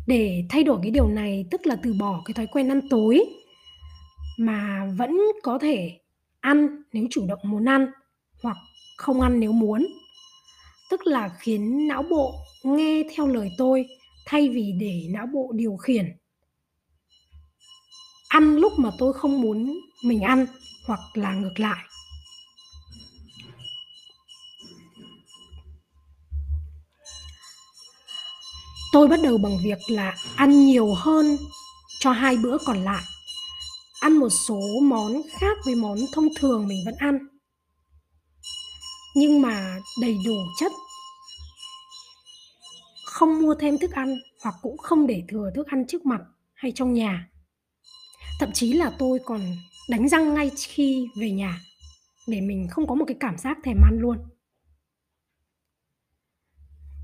Để 0.07 0.43
thay 0.49 0.63
đổi 0.63 0.79
cái 0.81 0.91
điều 0.91 1.07
này, 1.07 1.45
tức 1.51 1.65
là 1.65 1.75
từ 1.83 1.93
bỏ 1.99 2.21
cái 2.25 2.33
thói 2.33 2.47
quen 2.47 2.71
ăn 2.71 2.81
tối 2.89 3.25
mà 4.37 4.85
vẫn 4.97 5.21
có 5.43 5.59
thể 5.59 5.99
ăn 6.39 6.67
nếu 6.93 7.07
chủ 7.11 7.25
động 7.27 7.39
muốn 7.43 7.69
ăn 7.69 7.91
hoặc 8.43 8.57
không 8.97 9.21
ăn 9.21 9.39
nếu 9.39 9.51
muốn. 9.51 9.87
Tức 10.91 11.07
là 11.07 11.29
khiến 11.39 11.87
não 11.87 12.03
bộ 12.09 12.35
nghe 12.63 13.03
theo 13.15 13.27
lời 13.27 13.49
tôi 13.57 13.85
thay 14.25 14.49
vì 14.49 14.71
để 14.79 15.07
não 15.09 15.27
bộ 15.33 15.51
điều 15.55 15.77
khiển. 15.77 16.17
Ăn 18.27 18.55
lúc 18.55 18.73
mà 18.77 18.91
tôi 18.97 19.13
không 19.13 19.41
muốn 19.41 19.79
mình 20.05 20.21
ăn 20.21 20.45
hoặc 20.87 20.99
là 21.13 21.33
ngược 21.33 21.59
lại. 21.59 21.83
Tôi 28.95 29.07
bắt 29.07 29.19
đầu 29.23 29.37
bằng 29.37 29.57
việc 29.63 29.77
là 29.87 30.15
ăn 30.35 30.65
nhiều 30.65 30.93
hơn 30.93 31.37
cho 31.99 32.11
hai 32.11 32.37
bữa 32.37 32.57
còn 32.65 32.83
lại. 32.83 33.03
Ăn 33.99 34.17
một 34.17 34.29
số 34.29 34.61
món 34.83 35.21
khác 35.39 35.57
với 35.65 35.75
món 35.75 35.97
thông 36.13 36.27
thường 36.39 36.67
mình 36.67 36.77
vẫn 36.85 36.95
ăn. 36.97 37.19
Nhưng 39.15 39.41
mà 39.41 39.79
đầy 40.01 40.17
đủ 40.25 40.35
chất. 40.59 40.71
Không 43.05 43.41
mua 43.41 43.55
thêm 43.55 43.77
thức 43.77 43.91
ăn 43.91 44.15
hoặc 44.43 44.55
cũng 44.61 44.77
không 44.77 45.07
để 45.07 45.23
thừa 45.29 45.51
thức 45.55 45.67
ăn 45.67 45.87
trước 45.87 46.05
mặt 46.05 46.21
hay 46.53 46.71
trong 46.75 46.93
nhà. 46.93 47.29
Thậm 48.39 48.51
chí 48.53 48.73
là 48.73 48.91
tôi 48.99 49.19
còn 49.25 49.41
đánh 49.89 50.09
răng 50.09 50.33
ngay 50.33 50.51
khi 50.57 51.07
về 51.19 51.31
nhà 51.31 51.61
để 52.27 52.41
mình 52.41 52.67
không 52.71 52.87
có 52.87 52.95
một 52.95 53.05
cái 53.07 53.17
cảm 53.19 53.37
giác 53.37 53.57
thèm 53.63 53.77
ăn 53.83 53.99
luôn. 53.99 54.17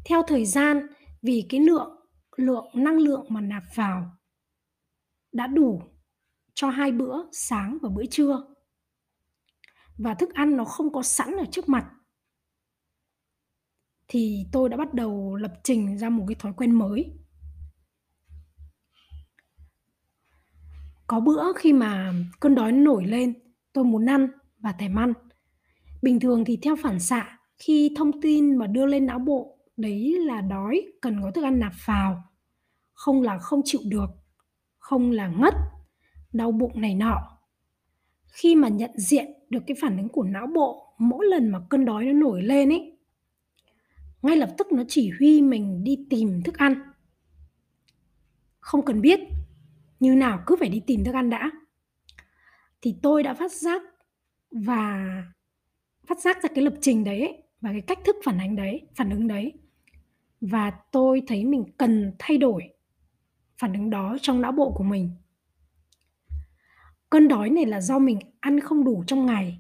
Theo 0.06 0.24
thời 0.28 0.46
gian, 0.46 0.88
vì 1.22 1.46
cái 1.50 1.60
lượng 1.60 1.98
lượng 2.38 2.66
năng 2.74 2.98
lượng 2.98 3.26
mà 3.30 3.42
nạp 3.42 3.64
vào 3.76 4.18
đã 5.32 5.48
đủ 5.48 5.82
cho 6.54 6.70
hai 6.70 6.92
bữa 6.92 7.18
sáng 7.32 7.78
và 7.82 7.90
bữa 7.90 8.06
trưa. 8.06 8.44
Và 9.98 10.14
thức 10.14 10.34
ăn 10.34 10.58
nó 10.58 10.66
không 10.66 10.94
có 10.94 11.04
sẵn 11.04 11.32
ở 11.38 11.46
trước 11.52 11.70
mặt. 11.70 11.92
Thì 14.08 14.46
tôi 14.52 14.70
đã 14.70 14.78
bắt 14.78 14.94
đầu 14.94 15.36
lập 15.36 15.54
trình 15.64 15.98
ra 15.98 16.10
một 16.10 16.26
cái 16.28 16.36
thói 16.36 16.54
quen 16.54 16.72
mới. 16.72 17.14
Có 21.08 21.20
bữa 21.20 21.54
khi 21.54 21.74
mà 21.74 22.14
cơn 22.40 22.56
đói 22.56 22.72
nổi 22.72 23.06
lên, 23.06 23.34
tôi 23.74 23.84
muốn 23.84 24.06
ăn 24.06 24.28
và 24.58 24.72
thèm 24.72 24.96
ăn. 24.96 25.14
Bình 26.02 26.20
thường 26.20 26.46
thì 26.46 26.58
theo 26.62 26.76
phản 26.76 27.00
xạ, 27.00 27.40
khi 27.58 27.94
thông 27.98 28.22
tin 28.22 28.56
mà 28.56 28.68
đưa 28.68 28.86
lên 28.86 29.06
não 29.06 29.20
bộ 29.20 29.51
đấy 29.78 30.16
là 30.20 30.42
đói, 30.42 30.82
cần 31.02 31.22
có 31.22 31.32
thức 31.32 31.44
ăn 31.44 31.60
nạp 31.60 31.74
vào, 31.86 32.24
không 32.94 33.22
là 33.22 33.38
không 33.38 33.62
chịu 33.66 33.82
được, 33.86 34.10
không 34.78 35.12
là 35.12 35.28
ngất, 35.28 35.54
đau 36.34 36.52
bụng 36.52 36.82
này 36.82 36.96
nọ, 36.96 37.18
khi 38.28 38.56
mà 38.56 38.68
nhận 38.68 38.92
diện 38.96 39.26
được 39.50 39.64
cái 39.68 39.78
phản 39.82 39.98
ứng 39.98 40.10
của 40.10 40.24
não 40.24 40.48
bộ 40.48 40.96
mỗi 40.98 41.26
lần 41.26 41.50
mà 41.50 41.60
cơn 41.70 41.86
đói 41.86 42.06
nó 42.06 42.14
nổi 42.14 42.42
lên 42.42 42.70
ấy 42.70 42.98
ngay 44.22 44.38
lập 44.38 44.50
tức 44.58 44.72
nó 44.72 44.84
chỉ 44.88 45.12
huy 45.20 45.42
mình 45.42 45.84
đi 45.84 46.06
tìm 46.10 46.42
thức 46.44 46.58
ăn. 46.58 46.92
Không 48.60 48.86
cần 48.86 49.02
biết 49.02 49.20
như 50.00 50.16
nào 50.16 50.44
cứ 50.48 50.56
phải 50.60 50.70
đi 50.70 50.82
tìm 50.88 51.04
thức 51.04 51.16
ăn 51.16 51.30
đã. 51.30 51.52
Thì 52.82 52.96
tôi 53.02 53.24
đã 53.24 53.34
phát 53.34 53.52
giác 53.52 53.82
và 54.52 55.06
phát 56.08 56.20
giác 56.20 56.44
ra 56.44 56.50
cái 56.56 56.64
lập 56.64 56.74
trình 56.82 57.04
đấy 57.04 57.44
và 57.62 57.72
cái 57.72 57.82
cách 57.82 58.00
thức 58.06 58.16
phản 58.26 58.38
ánh 58.38 58.56
đấy 58.56 58.88
phản 58.96 59.10
ứng 59.10 59.28
đấy 59.28 59.54
và 60.42 60.72
tôi 60.92 61.22
thấy 61.28 61.46
mình 61.46 61.64
cần 61.78 62.12
thay 62.20 62.38
đổi 62.38 62.74
phản 63.58 63.74
ứng 63.74 63.90
đó 63.90 64.18
trong 64.22 64.42
não 64.42 64.52
bộ 64.52 64.72
của 64.72 64.84
mình. 64.84 65.10
Cơn 67.10 67.28
đói 67.28 67.50
này 67.50 67.66
là 67.66 67.82
do 67.82 68.00
mình 68.00 68.20
ăn 68.40 68.60
không 68.60 68.84
đủ 68.84 69.04
trong 69.08 69.26
ngày, 69.26 69.60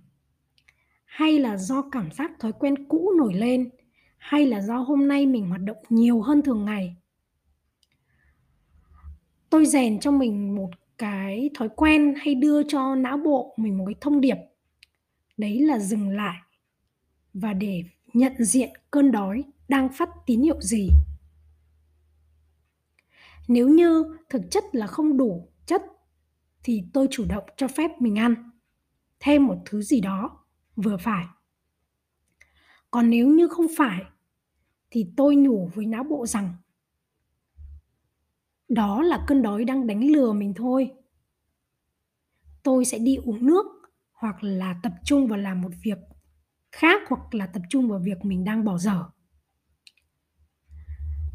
hay 1.05 1.39
là 1.39 1.57
do 1.57 1.81
cảm 1.91 2.11
giác 2.11 2.31
thói 2.39 2.51
quen 2.51 2.87
cũ 2.87 3.11
nổi 3.17 3.33
lên, 3.33 3.69
hay 4.17 4.45
là 4.45 4.61
do 4.61 4.77
hôm 4.77 5.07
nay 5.07 5.25
mình 5.25 5.49
hoạt 5.49 5.61
động 5.61 5.77
nhiều 5.89 6.21
hơn 6.21 6.41
thường 6.41 6.65
ngày? 6.65 6.95
Tôi 9.49 9.65
rèn 9.65 9.99
cho 9.99 10.11
mình 10.11 10.55
một 10.55 10.69
cái 10.97 11.49
thói 11.53 11.69
quen 11.69 12.13
hay 12.17 12.35
đưa 12.35 12.63
cho 12.63 12.95
não 12.95 13.17
bộ 13.17 13.53
mình 13.57 13.77
một 13.77 13.85
cái 13.85 13.95
thông 14.01 14.21
điệp. 14.21 14.37
Đấy 15.37 15.59
là 15.59 15.79
dừng 15.79 16.09
lại 16.09 16.37
và 17.33 17.53
để 17.53 17.83
nhận 18.13 18.33
diện 18.39 18.69
cơn 18.91 19.11
đói 19.11 19.43
đang 19.71 19.89
phát 19.93 20.09
tín 20.25 20.41
hiệu 20.41 20.61
gì? 20.61 20.89
Nếu 23.47 23.69
như 23.69 24.17
thực 24.29 24.41
chất 24.51 24.63
là 24.71 24.87
không 24.87 25.17
đủ 25.17 25.49
chất, 25.65 25.81
thì 26.63 26.83
tôi 26.93 27.07
chủ 27.11 27.25
động 27.29 27.43
cho 27.57 27.67
phép 27.67 27.91
mình 27.99 28.17
ăn. 28.17 28.51
Thêm 29.19 29.47
một 29.47 29.57
thứ 29.65 29.81
gì 29.81 30.01
đó, 30.01 30.45
vừa 30.75 30.97
phải. 30.97 31.25
Còn 32.91 33.09
nếu 33.09 33.27
như 33.27 33.47
không 33.47 33.65
phải, 33.77 34.03
thì 34.91 35.13
tôi 35.17 35.35
nhủ 35.35 35.69
với 35.73 35.85
não 35.85 36.03
bộ 36.03 36.25
rằng 36.25 36.55
đó 38.69 39.01
là 39.01 39.25
cơn 39.27 39.41
đói 39.41 39.65
đang 39.65 39.87
đánh 39.87 40.11
lừa 40.11 40.33
mình 40.33 40.53
thôi. 40.53 40.91
Tôi 42.63 42.85
sẽ 42.85 42.99
đi 42.99 43.15
uống 43.15 43.45
nước 43.45 43.65
hoặc 44.11 44.43
là 44.43 44.79
tập 44.83 44.93
trung 45.05 45.27
vào 45.27 45.39
làm 45.39 45.61
một 45.61 45.71
việc 45.83 45.97
khác 46.71 47.01
hoặc 47.09 47.33
là 47.35 47.47
tập 47.47 47.61
trung 47.69 47.89
vào 47.89 47.99
việc 47.99 48.25
mình 48.25 48.43
đang 48.43 48.63
bỏ 48.63 48.77
dở 48.77 49.09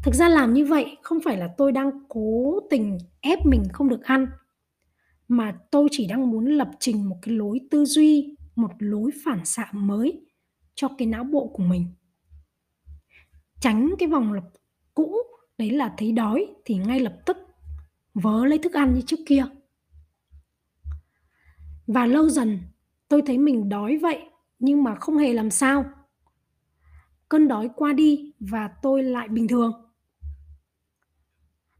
thực 0.03 0.13
ra 0.13 0.29
làm 0.29 0.53
như 0.53 0.65
vậy 0.65 0.97
không 1.01 1.19
phải 1.25 1.37
là 1.37 1.49
tôi 1.57 1.71
đang 1.71 1.91
cố 2.09 2.59
tình 2.69 2.97
ép 3.21 3.45
mình 3.45 3.63
không 3.73 3.89
được 3.89 4.03
ăn, 4.03 4.27
mà 5.27 5.59
tôi 5.71 5.87
chỉ 5.91 6.07
đang 6.07 6.31
muốn 6.31 6.45
lập 6.45 6.69
trình 6.79 7.09
một 7.09 7.15
cái 7.21 7.35
lối 7.35 7.59
tư 7.71 7.85
duy, 7.85 8.37
một 8.55 8.71
lối 8.79 9.11
phản 9.25 9.45
xạ 9.45 9.69
mới 9.71 10.25
cho 10.75 10.87
cái 10.97 11.07
não 11.07 11.23
bộ 11.23 11.47
của 11.53 11.63
mình. 11.63 11.87
Tránh 13.59 13.95
cái 13.99 14.09
vòng 14.09 14.33
lặp 14.33 14.43
cũ, 14.93 15.15
đấy 15.57 15.69
là 15.69 15.93
thấy 15.97 16.11
đói 16.11 16.47
thì 16.65 16.75
ngay 16.75 16.99
lập 16.99 17.17
tức 17.25 17.37
vớ 18.13 18.45
lấy 18.45 18.59
thức 18.59 18.73
ăn 18.73 18.93
như 18.93 19.01
trước 19.01 19.19
kia. 19.25 19.45
Và 21.87 22.05
lâu 22.05 22.29
dần 22.29 22.59
tôi 23.07 23.21
thấy 23.25 23.37
mình 23.37 23.69
đói 23.69 23.97
vậy 23.97 24.29
nhưng 24.59 24.83
mà 24.83 24.95
không 24.95 25.17
hề 25.17 25.33
làm 25.33 25.49
sao. 25.49 25.85
Cơn 27.29 27.47
đói 27.47 27.69
qua 27.75 27.93
đi 27.93 28.33
và 28.39 28.69
tôi 28.81 29.03
lại 29.03 29.27
bình 29.27 29.47
thường 29.47 29.86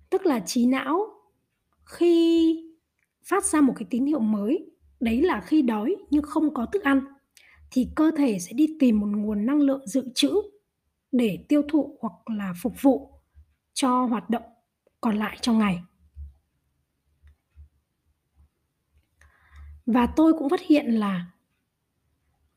tức 0.09 0.25
là 0.25 0.39
trí 0.39 0.65
não 0.65 0.99
khi 1.85 2.55
phát 3.29 3.45
ra 3.45 3.61
một 3.61 3.73
cái 3.75 3.87
tín 3.89 4.05
hiệu 4.05 4.19
mới, 4.19 4.71
đấy 4.99 5.21
là 5.21 5.41
khi 5.41 5.61
đói 5.61 5.95
nhưng 6.09 6.23
không 6.23 6.53
có 6.53 6.65
thức 6.65 6.83
ăn, 6.83 7.01
thì 7.71 7.87
cơ 7.95 8.11
thể 8.17 8.39
sẽ 8.39 8.53
đi 8.53 8.67
tìm 8.79 8.99
một 8.99 9.07
nguồn 9.07 9.45
năng 9.45 9.59
lượng 9.59 9.87
dự 9.87 10.09
trữ 10.15 10.31
để 11.11 11.45
tiêu 11.49 11.61
thụ 11.69 11.97
hoặc 12.01 12.13
là 12.37 12.53
phục 12.61 12.73
vụ 12.81 13.11
cho 13.73 14.05
hoạt 14.05 14.29
động 14.29 14.43
còn 15.01 15.17
lại 15.17 15.37
trong 15.41 15.59
ngày. 15.59 15.79
Và 19.85 20.07
tôi 20.15 20.33
cũng 20.33 20.49
phát 20.49 20.61
hiện 20.61 20.85
là 20.85 21.31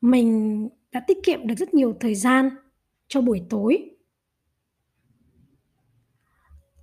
mình 0.01 0.69
đã 0.91 1.03
tiết 1.07 1.17
kiệm 1.23 1.47
được 1.47 1.55
rất 1.55 1.73
nhiều 1.73 1.95
thời 1.99 2.15
gian 2.15 2.49
cho 3.07 3.21
buổi 3.21 3.41
tối 3.49 3.90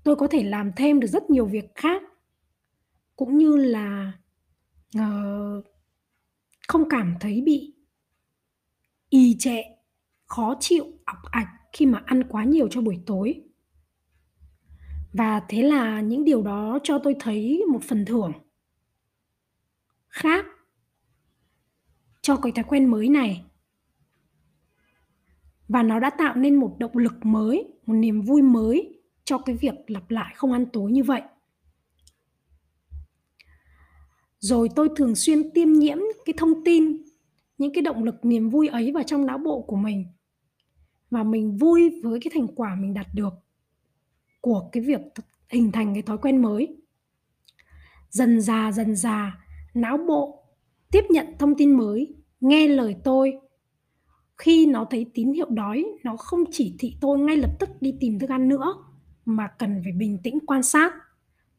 tôi 0.08 0.16
có 0.16 0.28
thể 0.28 0.42
làm 0.42 0.72
thêm 0.76 1.00
được 1.00 1.06
rất 1.06 1.30
nhiều 1.30 1.46
việc 1.46 1.74
khác. 1.74 2.02
Cũng 3.16 3.38
như 3.38 3.56
là 3.56 4.12
uh, 4.98 5.64
không 6.68 6.88
cảm 6.88 7.14
thấy 7.20 7.42
bị 7.42 7.74
ì 9.08 9.36
trệ 9.38 9.62
khó 10.26 10.54
chịu 10.60 10.84
ọc 11.04 11.16
ạch 11.30 11.48
khi 11.72 11.86
mà 11.86 12.02
ăn 12.06 12.24
quá 12.28 12.44
nhiều 12.44 12.68
cho 12.70 12.80
buổi 12.80 12.98
tối. 13.06 13.42
Và 15.12 15.42
thế 15.48 15.62
là 15.62 16.00
những 16.00 16.24
điều 16.24 16.42
đó 16.42 16.78
cho 16.82 16.98
tôi 16.98 17.16
thấy 17.20 17.64
một 17.72 17.82
phần 17.82 18.04
thưởng 18.04 18.32
khác 20.08 20.46
cho 22.20 22.36
cái 22.36 22.52
thói 22.52 22.64
quen 22.68 22.90
mới 22.90 23.08
này. 23.08 23.44
Và 25.68 25.82
nó 25.82 26.00
đã 26.00 26.10
tạo 26.10 26.34
nên 26.36 26.54
một 26.54 26.76
động 26.78 26.96
lực 26.96 27.14
mới 27.26 27.64
một 27.86 27.94
niềm 27.94 28.22
vui 28.22 28.42
mới 28.42 28.97
cho 29.28 29.38
cái 29.38 29.56
việc 29.56 29.74
lặp 29.86 30.10
lại 30.10 30.34
không 30.36 30.52
ăn 30.52 30.66
tối 30.72 30.92
như 30.92 31.02
vậy. 31.02 31.22
Rồi 34.38 34.68
tôi 34.76 34.88
thường 34.96 35.14
xuyên 35.14 35.50
tiêm 35.54 35.72
nhiễm 35.72 35.98
cái 36.24 36.34
thông 36.36 36.64
tin, 36.64 37.02
những 37.58 37.72
cái 37.74 37.82
động 37.82 38.04
lực 38.04 38.14
niềm 38.22 38.50
vui 38.50 38.68
ấy 38.68 38.92
vào 38.92 39.02
trong 39.02 39.26
não 39.26 39.38
bộ 39.38 39.62
của 39.62 39.76
mình. 39.76 40.06
Và 41.10 41.22
mình 41.22 41.56
vui 41.56 42.00
với 42.02 42.20
cái 42.20 42.30
thành 42.34 42.46
quả 42.56 42.74
mình 42.74 42.94
đạt 42.94 43.06
được 43.14 43.32
của 44.40 44.68
cái 44.72 44.82
việc 44.82 45.00
hình 45.48 45.72
thành 45.72 45.94
cái 45.94 46.02
thói 46.02 46.18
quen 46.18 46.42
mới. 46.42 46.76
Dần 48.10 48.40
già 48.40 48.72
dần 48.72 48.96
già 48.96 49.38
não 49.74 49.98
bộ 50.08 50.44
tiếp 50.90 51.04
nhận 51.10 51.26
thông 51.38 51.54
tin 51.54 51.72
mới, 51.76 52.14
nghe 52.40 52.68
lời 52.68 52.96
tôi. 53.04 53.32
Khi 54.36 54.66
nó 54.66 54.86
thấy 54.90 55.06
tín 55.14 55.32
hiệu 55.32 55.48
đói, 55.50 55.84
nó 56.04 56.16
không 56.16 56.44
chỉ 56.50 56.76
thị 56.78 56.96
tôi 57.00 57.18
ngay 57.18 57.36
lập 57.36 57.50
tức 57.58 57.68
đi 57.80 57.94
tìm 58.00 58.18
thức 58.18 58.30
ăn 58.30 58.48
nữa 58.48 58.87
mà 59.28 59.48
cần 59.58 59.80
phải 59.84 59.92
bình 59.92 60.18
tĩnh 60.22 60.38
quan 60.46 60.62
sát. 60.62 60.92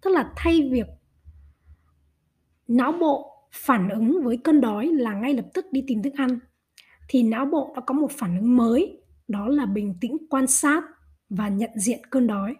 Tức 0.01 0.09
là 0.09 0.33
thay 0.35 0.69
việc 0.71 0.87
não 2.67 2.91
bộ 2.91 3.47
phản 3.51 3.89
ứng 3.89 4.23
với 4.23 4.37
cơn 4.43 4.61
đói 4.61 4.87
là 4.87 5.13
ngay 5.13 5.33
lập 5.33 5.45
tức 5.53 5.65
đi 5.71 5.83
tìm 5.87 6.01
thức 6.03 6.13
ăn. 6.17 6.39
Thì 7.07 7.23
não 7.23 7.45
bộ 7.45 7.73
đã 7.75 7.81
có 7.81 7.93
một 7.93 8.11
phản 8.11 8.37
ứng 8.37 8.57
mới, 8.57 9.01
đó 9.27 9.47
là 9.47 9.65
bình 9.65 9.97
tĩnh 10.01 10.17
quan 10.29 10.47
sát 10.47 10.83
và 11.29 11.49
nhận 11.49 11.69
diện 11.75 11.99
cơn 12.09 12.27
đói. 12.27 12.55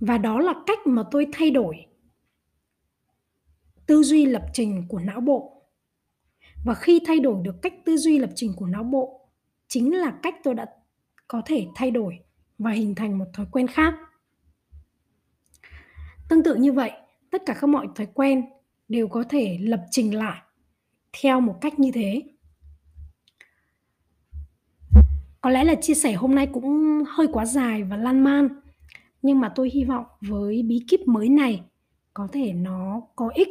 Và 0.00 0.18
đó 0.18 0.40
là 0.40 0.54
cách 0.66 0.86
mà 0.86 1.02
tôi 1.10 1.26
thay 1.32 1.50
đổi 1.50 1.86
tư 3.86 4.02
duy 4.02 4.26
lập 4.26 4.42
trình 4.52 4.84
của 4.88 4.98
não 4.98 5.20
bộ 5.20 5.61
và 6.64 6.74
khi 6.74 7.00
thay 7.06 7.20
đổi 7.20 7.36
được 7.42 7.62
cách 7.62 7.74
tư 7.84 7.96
duy 7.96 8.18
lập 8.18 8.30
trình 8.34 8.52
của 8.56 8.66
não 8.66 8.84
bộ, 8.84 9.28
chính 9.68 9.96
là 9.96 10.18
cách 10.22 10.34
tôi 10.44 10.54
đã 10.54 10.66
có 11.28 11.42
thể 11.44 11.66
thay 11.74 11.90
đổi 11.90 12.18
và 12.58 12.70
hình 12.70 12.94
thành 12.94 13.18
một 13.18 13.24
thói 13.34 13.46
quen 13.52 13.66
khác. 13.66 13.94
Tương 16.28 16.42
tự 16.42 16.54
như 16.54 16.72
vậy, 16.72 16.92
tất 17.30 17.42
cả 17.46 17.54
các 17.60 17.66
mọi 17.66 17.88
thói 17.94 18.06
quen 18.14 18.44
đều 18.88 19.08
có 19.08 19.24
thể 19.28 19.58
lập 19.60 19.84
trình 19.90 20.14
lại 20.14 20.42
theo 21.12 21.40
một 21.40 21.58
cách 21.60 21.78
như 21.78 21.90
thế. 21.94 22.22
Có 25.40 25.50
lẽ 25.50 25.64
là 25.64 25.74
chia 25.74 25.94
sẻ 25.94 26.12
hôm 26.12 26.34
nay 26.34 26.46
cũng 26.52 27.02
hơi 27.08 27.26
quá 27.32 27.44
dài 27.44 27.82
và 27.82 27.96
lan 27.96 28.24
man, 28.24 28.48
nhưng 29.22 29.40
mà 29.40 29.52
tôi 29.54 29.70
hy 29.70 29.84
vọng 29.84 30.04
với 30.20 30.62
bí 30.62 30.84
kíp 30.88 31.00
mới 31.00 31.28
này 31.28 31.62
có 32.14 32.28
thể 32.32 32.52
nó 32.52 33.02
có 33.16 33.28
ích 33.34 33.48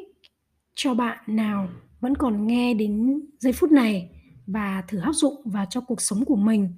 cho 0.75 0.93
bạn 0.93 1.23
nào 1.27 1.67
vẫn 2.01 2.17
còn 2.17 2.47
nghe 2.47 2.73
đến 2.73 3.21
giây 3.39 3.53
phút 3.53 3.71
này 3.71 4.09
và 4.47 4.83
thử 4.87 4.99
áp 4.99 5.13
dụng 5.13 5.41
vào 5.45 5.65
cho 5.69 5.81
cuộc 5.81 6.01
sống 6.01 6.25
của 6.25 6.35
mình. 6.35 6.75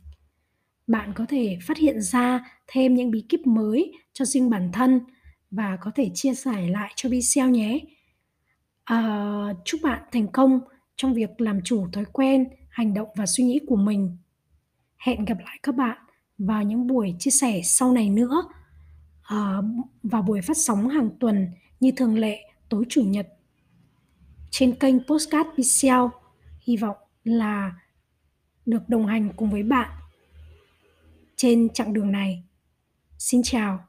Bạn 0.88 1.14
có 1.16 1.26
thể 1.30 1.58
phát 1.68 1.78
hiện 1.78 2.02
ra 2.02 2.46
thêm 2.68 2.96
những 2.96 3.12
bí 3.12 3.26
kíp 3.30 3.48
mới 3.48 3.92
cho 4.14 4.26
riêng 4.26 4.50
bản 4.50 4.70
thân 4.74 5.00
và 5.52 5.78
có 5.82 5.92
thể 5.96 6.12
chia 6.14 6.34
sẻ 6.34 6.68
lại 6.70 6.94
cho 6.96 7.10
video 7.10 7.50
nhé. 7.50 7.80
À, 8.84 9.54
chúc 9.66 9.82
bạn 9.84 10.02
thành 10.12 10.28
công 10.28 10.60
trong 10.96 11.14
việc 11.14 11.42
làm 11.42 11.62
chủ 11.64 11.88
thói 11.94 12.06
quen 12.14 12.46
hành 12.70 12.94
động 12.94 13.08
và 13.16 13.26
suy 13.26 13.44
nghĩ 13.44 13.60
của 13.68 13.76
mình. 13.76 14.18
Hẹn 14.98 15.26
gặp 15.26 15.38
lại 15.46 15.60
các 15.64 15.76
bạn 15.76 15.98
vào 16.38 16.64
những 16.64 16.88
buổi 16.88 17.16
chia 17.20 17.32
sẻ 17.32 17.62
sau 17.64 17.92
này 17.92 18.10
nữa 18.10 18.44
à, 19.24 19.58
vào 20.04 20.22
buổi 20.22 20.42
phát 20.42 20.58
sóng 20.58 20.90
hàng 20.90 21.10
tuần 21.20 21.48
như 21.80 21.92
thường 21.98 22.18
lệ 22.18 22.40
tối 22.70 22.84
chủ 22.90 23.04
nhật 23.04 23.28
trên 24.54 24.76
kênh 24.76 25.04
Postcard 25.08 25.50
Pixel. 25.58 26.02
Hy 26.62 26.78
vọng 26.78 26.98
là 27.24 27.72
được 28.66 28.90
đồng 28.90 29.06
hành 29.08 29.30
cùng 29.36 29.52
với 29.52 29.64
bạn 29.64 29.90
trên 31.36 31.70
chặng 31.74 31.94
đường 31.94 32.12
này. 32.12 32.44
Xin 33.18 33.42
chào. 33.44 33.88